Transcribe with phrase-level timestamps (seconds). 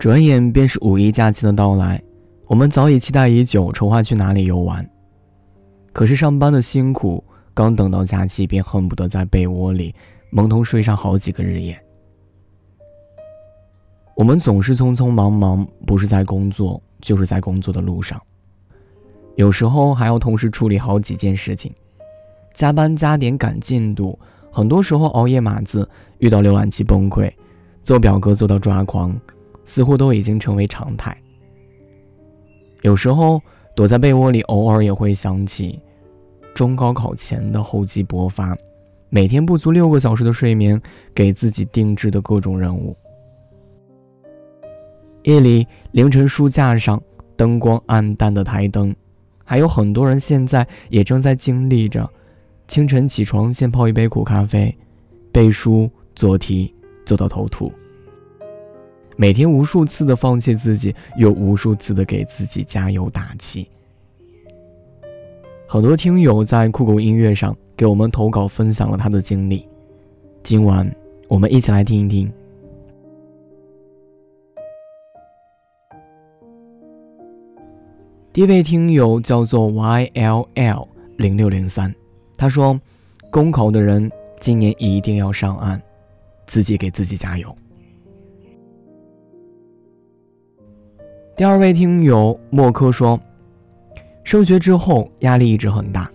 [0.00, 2.02] 转眼便是五一假期的到来，
[2.46, 4.88] 我们早已期待已久，筹划去哪里游玩。
[5.92, 7.22] 可是上班的辛苦，
[7.52, 9.94] 刚等到假期，便恨不得在被窝里
[10.30, 11.78] 蒙头睡上好几个日夜。
[14.16, 18.18] 我们总是匆匆忙忙，不是在工作，就是在工作的路上。
[19.36, 21.70] 有时候还要同时处理好几件事情，
[22.54, 24.18] 加班加点赶进度，
[24.50, 25.86] 很多时候熬夜码字，
[26.20, 27.30] 遇到浏览器崩溃，
[27.82, 29.14] 做表格做到抓狂，
[29.70, 31.16] 似乎都已经成为常态。
[32.82, 33.40] 有时候
[33.76, 35.80] 躲在被窝里，偶尔也会想起
[36.52, 38.58] 中高考前的厚积薄发，
[39.10, 40.82] 每天不足六个小时的睡眠，
[41.14, 42.96] 给自己定制的各种任务。
[45.22, 47.00] 夜里凌晨书架上
[47.36, 48.92] 灯光暗淡的台灯。
[49.44, 52.10] 还有很多人现在也正在经历着：
[52.66, 54.76] 清晨起床先泡一杯苦咖啡，
[55.30, 56.74] 背书做题
[57.06, 57.70] 做到头秃；
[59.20, 63.68] 每天无数次的放弃自己，又无数次的给自己加油打气。
[65.68, 69.68] 很多听友在酷狗音乐上给我们投稿，分享了他的经历。
[70.42, 70.90] 今晚
[71.28, 72.32] 我们一起来听一听。
[78.32, 81.94] 第一位听友叫做 YLL 零六零三，
[82.38, 82.80] 他说
[83.30, 85.78] ：“公考的人今年一定要上岸，
[86.46, 87.54] 自己给自己加油。”
[91.40, 93.18] 第二位听友莫科说
[94.24, 96.12] ：“升学之后压力一直很大，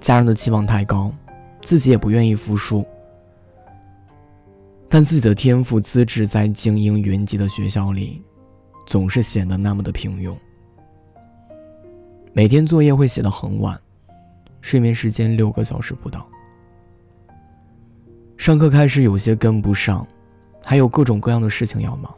[0.00, 1.12] 家人的期望太高，
[1.62, 2.86] 自己也不愿意服输，
[4.88, 8.22] 但自己的天赋资质在精英云集的学校里，
[8.86, 10.32] 总是显得那么的平庸。”
[12.32, 13.76] 每天作业会写到很晚，
[14.60, 16.24] 睡眠时间六个小时不到。
[18.36, 20.06] 上课开始有些跟不上，
[20.62, 22.14] 还有各种各样的事情要忙。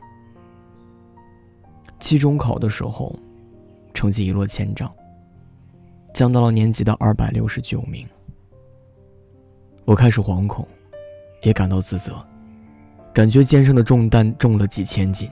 [2.00, 3.14] 期中考的时候，
[3.92, 4.90] 成绩一落千丈，
[6.14, 8.06] 降到了年级的二百六十九名。
[9.84, 10.66] 我开始惶恐，
[11.42, 12.24] 也感到自责，
[13.12, 15.28] 感觉肩上的重担重了几千斤。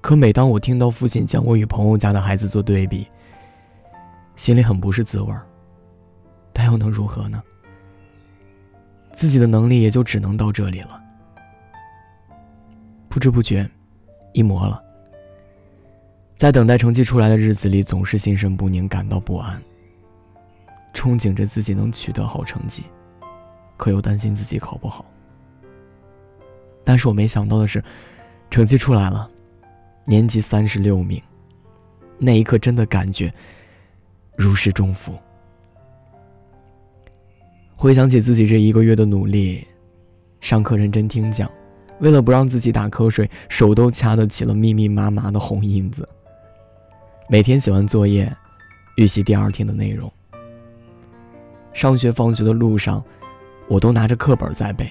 [0.00, 3.06] 可每当我听到父亲将我与朋友家的孩子做对比，
[4.34, 5.46] 心里很不是滋味儿。
[6.52, 7.42] 但又能如何呢？
[9.12, 11.00] 自己的能力也就只能到这里了。
[13.08, 13.70] 不知不觉，
[14.32, 14.82] 一模了。
[16.36, 19.62] 在等待成绩出来的日子里，总是心神不宁，感到不安。
[20.92, 22.82] 憧憬着自己能取得好成绩，
[23.76, 25.04] 可又担心自己考不好。
[26.84, 27.82] 但是我没想到的是，
[28.50, 29.30] 成绩出来了。
[30.04, 31.22] 年级三十六名，
[32.18, 33.32] 那一刻真的感觉
[34.36, 35.16] 如释重负。
[37.76, 39.64] 回想起自己这一个月的努力，
[40.40, 41.48] 上课认真听讲，
[42.02, 46.06] 为了不让自己打瞌睡，手都掐得起了密密麻麻的红印子。
[47.28, 48.30] 每天写完作业，
[48.96, 50.12] 预习第二天的内容。
[51.72, 53.02] 上学放学的路上，
[53.68, 54.90] 我都拿着课本在背。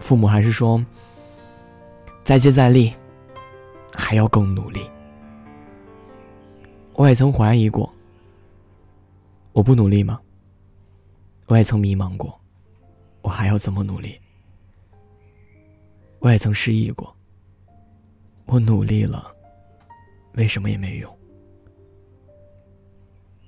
[0.00, 0.84] 父母还是说。
[2.22, 2.92] 再接再厉，
[3.94, 4.80] 还要更努力。
[6.94, 7.88] 我也曾怀疑过，
[9.52, 10.18] 我不努力吗？
[11.46, 12.36] 我也曾迷茫过，
[13.22, 14.18] 我还要怎么努力？
[16.18, 17.14] 我也曾失忆过，
[18.46, 19.32] 我努力了，
[20.34, 21.12] 为什么也没用？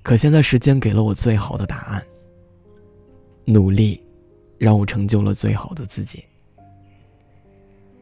[0.03, 2.05] 可现在时间给了我最好的答案。
[3.45, 3.99] 努力，
[4.57, 6.23] 让我成就了最好的自己。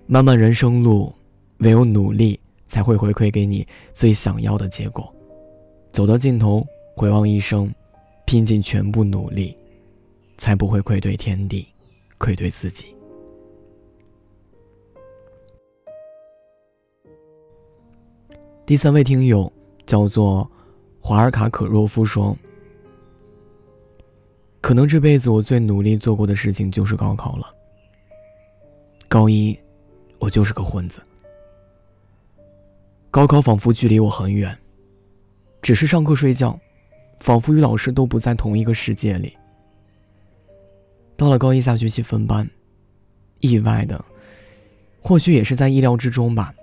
[0.06, 1.14] 漫漫人生路，
[1.60, 5.14] 唯有努力才会回馈给你最想要的结果。
[5.92, 7.74] 走到尽头，回望一生，
[8.26, 9.58] 拼尽全部努力，
[10.38, 11.66] 才不会愧对天地，
[12.18, 12.97] 愧对自己。
[18.68, 19.50] 第三位听友
[19.86, 20.52] 叫做
[21.00, 22.38] 华尔卡可若夫说
[24.60, 27.50] ：“可能这辈子我最努力做过的事情就是高考了。
[29.08, 29.58] 高一。”
[30.20, 31.00] 我就是个混子。
[33.10, 34.58] 高考仿佛距离我很远，
[35.62, 36.60] 只是上课睡觉，
[37.20, 39.38] 仿佛与老师都不在同一个世界里。
[41.16, 42.50] 到了高一下学期分班，
[43.40, 44.04] 意外的，
[45.02, 46.54] 或许也是在意料之中吧，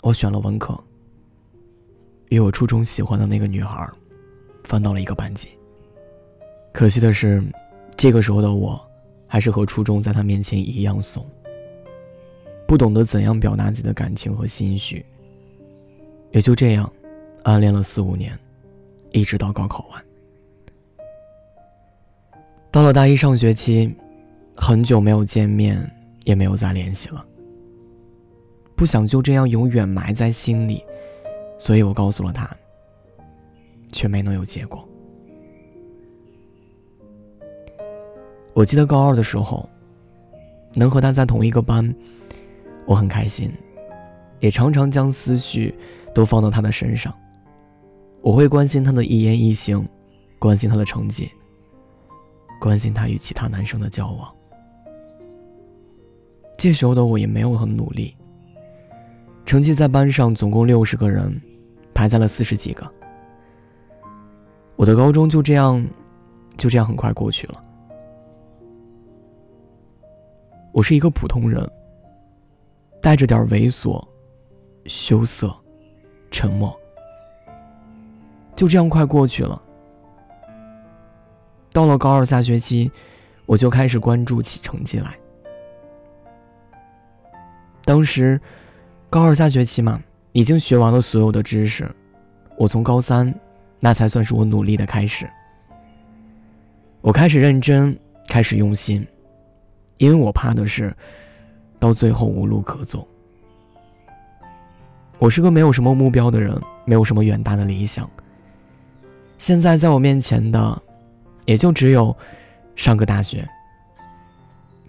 [0.00, 0.82] 我选了文科，
[2.32, 3.86] 与我初中喜欢的那个女孩，
[4.64, 5.48] 分到了一个班级。
[6.72, 7.44] 可惜的是，
[7.94, 8.82] 这个时候的我，
[9.26, 11.28] 还是和初中在她面前一样怂。
[12.66, 15.04] 不懂得怎样表达自己的感情和心绪，
[16.30, 16.90] 也就这样，
[17.42, 18.32] 暗恋了四五年，
[19.10, 20.02] 一直到高考完。
[22.70, 23.94] 到了大一上学期，
[24.56, 25.78] 很久没有见面，
[26.24, 27.22] 也没有再联系了。
[28.74, 30.82] 不想就这样永远埋在心里，
[31.62, 32.50] 所以我告诉了他，
[33.92, 34.84] 却没能有结果。
[38.52, 39.68] 我记得高二的时候，
[40.74, 41.94] 能和他在同一个班，
[42.84, 43.48] 我很开心，
[44.40, 45.72] 也常常将思绪
[46.12, 47.16] 都放到他的身上。
[48.22, 49.88] 我会关心他的一言一行，
[50.40, 51.30] 关心他的成绩，
[52.60, 54.34] 关心他与其他男生的交往。
[56.58, 58.16] 这时候的我也没有很努力，
[59.44, 61.40] 成绩在班上总共六十个人，
[61.94, 62.90] 排在了四十几个。
[64.76, 65.84] 我的高中就这样，
[66.56, 67.62] 就这样很快过去了。
[70.72, 71.70] 我是一个普通人，
[73.00, 74.02] 带着点猥琐、
[74.86, 75.54] 羞涩、
[76.30, 76.74] 沉默，
[78.56, 79.60] 就这样快过去了。
[81.72, 82.90] 到了高二下学期，
[83.46, 85.14] 我就开始关注起成绩来。
[87.84, 88.40] 当时，
[89.10, 91.90] 高二下学期嘛，已经学完了所有的知识，
[92.56, 93.32] 我从高三，
[93.80, 95.28] 那才算是我努力的开始。
[97.00, 97.98] 我开始认真，
[98.28, 99.06] 开始用心。
[99.98, 100.94] 因为我怕的是，
[101.78, 103.06] 到最后无路可走。
[105.18, 108.08] 我是个没有什么目标的人，没有什么远大的理想。
[109.38, 110.82] 现在在我面前的，
[111.44, 112.16] 也就只有
[112.74, 113.48] 上个大学。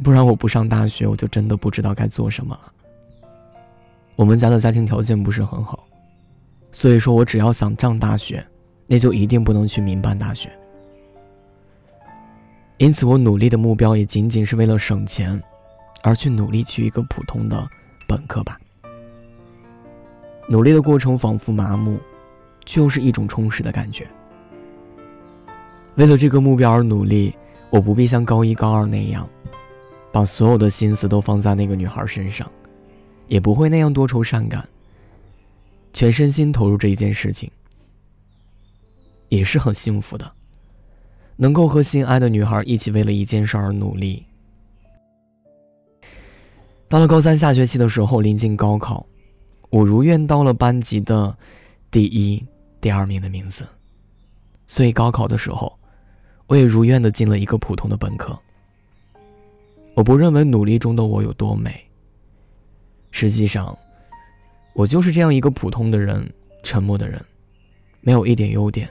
[0.02, 2.74] 不然我不上大学，我就真的不知道该做什么了。
[4.16, 5.84] 我们家的家庭条件不是很好，
[6.72, 8.46] 所以说我只要想上大学，
[8.88, 10.52] 那就一定不能去民办大学。
[12.78, 15.42] 因此，我努力的目标也仅仅是为了省钱，
[16.04, 17.68] 而去努力去一个普通的
[18.08, 18.60] 本科吧。
[20.50, 21.98] 努力的过程仿佛麻木，
[22.66, 24.08] 却又是一种充实的感觉。
[25.96, 27.34] 为了这个目标而努力，
[27.70, 29.28] 我不必像高一、高二那样，
[30.12, 32.52] 把所有的心思都放在那个女孩身上，
[33.34, 34.70] 也不会那样多愁善感。
[35.92, 37.50] 全身心投入这一件事情，
[39.30, 40.32] 也是很幸福的。
[41.36, 44.24] 能够和心爱的女孩一起为了一件事而努力。
[46.88, 49.04] 到了高三下学期的时候，临近高考，
[49.72, 51.36] 我如愿到了班级的
[51.90, 52.46] 第一、
[52.80, 53.68] 第二名的名字，
[54.68, 55.76] 所以高考的时候，
[56.46, 58.40] 我也如愿的进了一个普通的本科。
[59.96, 61.84] 我不认为努力中的我有多美，
[63.14, 63.78] 实际上，
[64.74, 66.28] 我就是这样一个普通的人，
[66.64, 67.24] 沉默的人，
[68.02, 68.90] 没有一点优点。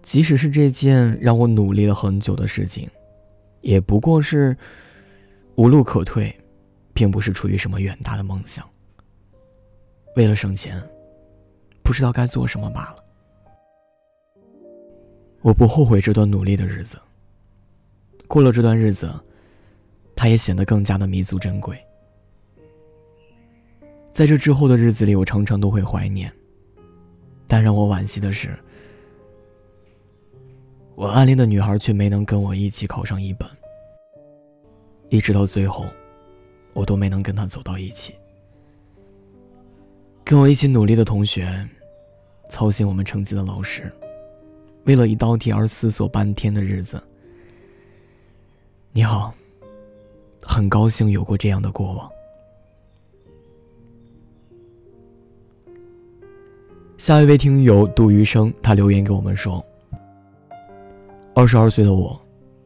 [0.00, 2.88] 即使是这件让我努力了很久的事情，
[3.62, 4.56] 也不过是
[5.56, 6.34] 无路可退，
[6.92, 8.64] 并不是出于什么远大的梦想。
[10.14, 10.80] 为了省钱，
[11.82, 13.04] 不知道该做什么罢了。
[15.40, 16.96] 我不后悔这段努力的日子。
[18.28, 19.12] 过了这段日子，
[20.14, 21.76] 它也显得更加的弥足珍贵。
[24.14, 26.32] 在这之后的日子里，我常常都会怀念，
[27.48, 28.56] 但让我惋惜的是。
[30.94, 33.48] 我暗恋的女孩却没能跟我一起考上一本，
[35.08, 35.86] 一直到最后，
[36.74, 38.14] 我都没能跟她走到一起。
[40.22, 41.68] 跟我一起努力的同学，
[42.48, 43.92] 操心我们成绩的老师，
[44.84, 47.02] 为了一道题而思索半天的日子。
[48.92, 49.34] 你好，
[50.40, 52.13] 很高兴有过这样的过往。
[56.96, 59.64] 下一位听友杜余生，他留言给我们说。
[61.34, 62.18] 二十二岁的我，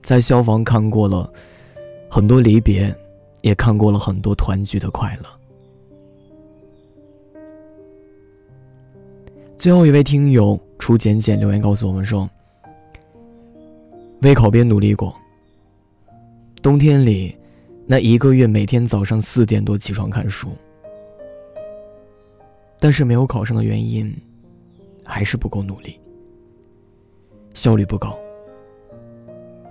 [0.02, 1.30] 在消防看过了
[2.10, 2.94] 很多离别，
[3.40, 5.28] 也看过了很多团聚的快乐。
[9.56, 12.28] 最后一位听友楚简简留言告诉我们说
[14.22, 15.16] ：“为考编努力过，
[16.62, 17.34] 冬天里
[17.86, 20.50] 那一个月每天早上四点多起床看书，
[22.80, 24.14] 但是没有考上的原因，
[25.04, 26.00] 还是不够努力，
[27.54, 28.18] 效率不高。”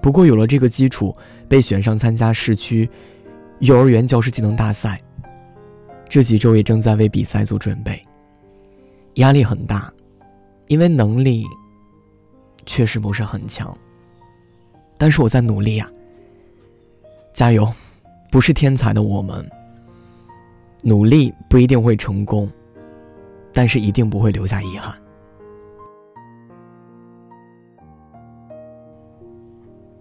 [0.01, 1.15] 不过有了这个基础，
[1.49, 2.89] 被选上参加市区
[3.59, 5.01] 幼儿园教师技能大赛。
[6.07, 8.01] 这几周也正在为比赛做准备，
[9.15, 9.91] 压力很大，
[10.67, 11.43] 因为能力
[12.65, 13.77] 确实不是很强。
[14.97, 15.91] 但是我在努力呀，
[17.33, 17.69] 加油！
[18.31, 19.49] 不是天才的我们，
[20.83, 22.49] 努力不一定会成功，
[23.53, 24.95] 但是一定不会留下遗憾。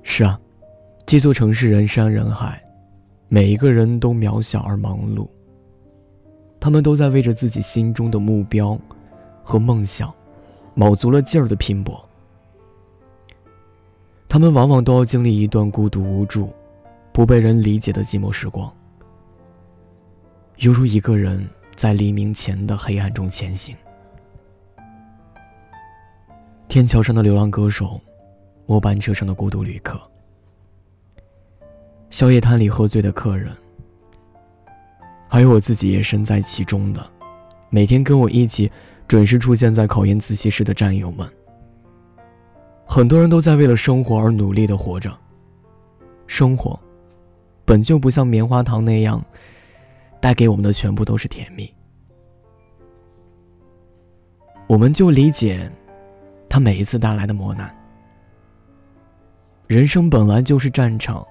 [0.03, 0.39] 是啊，
[1.05, 2.63] 这座城市人山人海，
[3.29, 5.29] 每一个人都渺小而忙碌。
[6.59, 8.79] 他们都在为着自己心中的目标
[9.45, 10.13] 和梦想，
[10.75, 12.03] 卯足了劲儿的拼搏。
[14.29, 16.53] 他们往往都要经历一段孤独无助、
[17.13, 18.73] 不被人理解的寂寞时光，
[20.57, 23.77] 犹如一个人在黎明前的黑暗中前行。
[26.67, 28.01] 天桥上的流浪歌手，
[28.65, 30.01] 末班车上的孤独旅客，
[32.09, 33.55] 宵夜摊里喝醉的客人，
[35.29, 37.11] 还有我自己也身在其中的，
[37.69, 38.73] 每天跟我一起
[39.07, 41.31] 准时出现在考研自习室的战友们。
[42.87, 45.15] 很多人都在为了生活而努力的活着。
[46.27, 46.79] 生活，
[47.65, 49.25] 本就不像棉花糖那样，
[50.27, 51.73] 带给我们的全部都是甜蜜。
[54.67, 55.71] 我们就理解。
[56.49, 57.73] 他每一次带来的磨难，
[59.69, 61.25] 人生本来就是战场，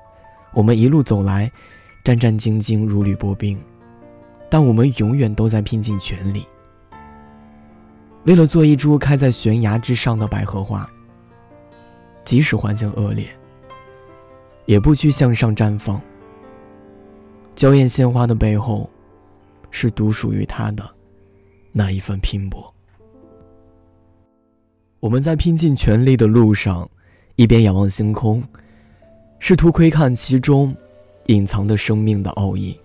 [0.53, 1.51] 我们一路走来，
[2.05, 3.61] 战战兢兢，如履薄冰，
[4.49, 6.45] 但我们永远都在拼尽全力，
[8.23, 10.89] 为了做一株开在悬崖之上的百合花。
[12.23, 13.27] 即使环境恶劣，
[14.65, 16.01] 也不惧向上绽放。
[17.55, 18.89] 娇艳鲜花的背后，
[19.71, 20.83] 是独属于他的
[21.71, 22.73] 那一份拼搏。
[24.99, 26.89] 我们在拼尽全力的路上，
[27.35, 28.43] 一边仰望星空，
[29.39, 30.75] 试图窥看其中
[31.27, 32.77] 隐藏的生命的奥义；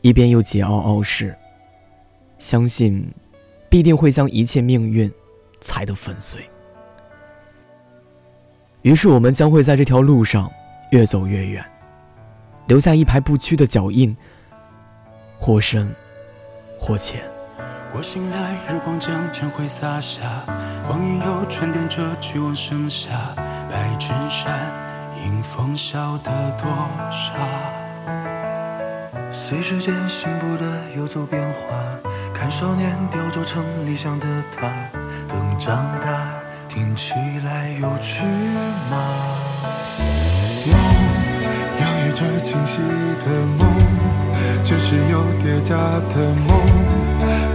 [0.00, 1.36] 一边又桀骜傲视，
[2.38, 3.06] 相信
[3.68, 5.10] 必定会将一切命运
[5.60, 6.40] 踩得粉碎。
[8.82, 10.50] 于是，我们将会在这条路上
[10.90, 11.64] 越走越远，
[12.70, 14.16] 留下一排不屈的脚印，
[15.40, 15.92] 或深，
[16.78, 17.20] 或浅。
[17.92, 20.44] 我醒来，日光将将会洒下，
[20.86, 23.10] 光影又串联着去往盛夏。
[23.68, 24.56] 白衬衫
[25.24, 26.68] 迎风笑得多
[27.10, 27.32] 傻，
[29.32, 31.74] 随时间信步的游走变化，
[32.32, 34.70] 看少年雕琢成理想的他，
[35.26, 38.24] 等长大听起来有趣
[38.88, 39.39] 吗？
[42.12, 42.78] 着清晰
[43.24, 43.68] 的梦，
[44.62, 45.76] 只是有叠加
[46.08, 46.60] 的梦。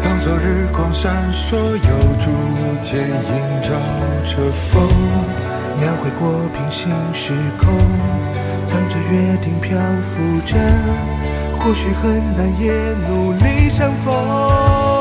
[0.01, 2.29] 当昨日光闪烁，又逐
[2.81, 3.69] 渐映照
[4.23, 4.87] 着风，
[5.79, 7.73] 描绘过平行时空，
[8.63, 10.57] 藏着约定漂浮着，
[11.59, 12.71] 或许很难，也
[13.07, 14.94] 努力相逢。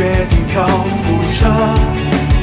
[0.00, 1.46] 决定漂浮着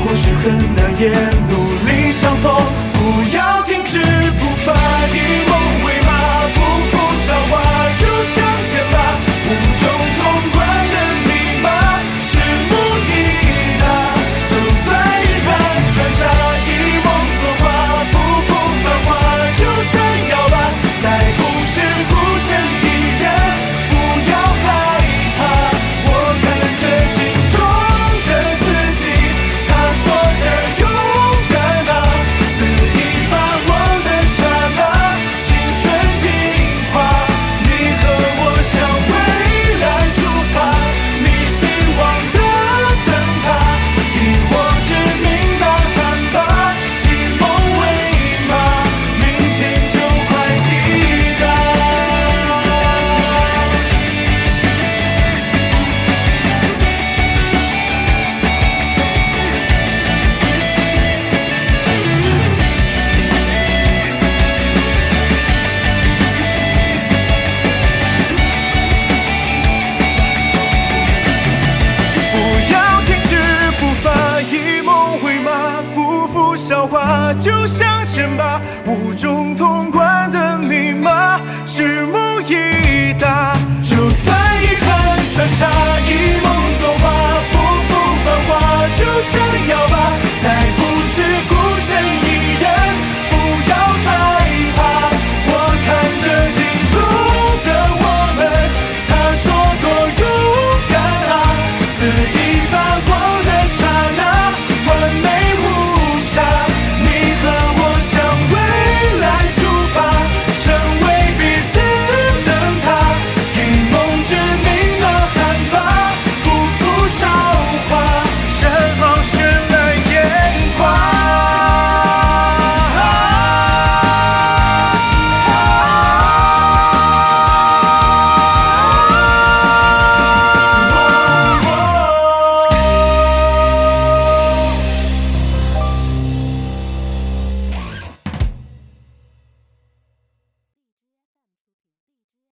[0.03, 1.09] 或许很难也
[1.49, 1.55] 努
[1.87, 2.53] 力相逢
[2.93, 3.56] 不要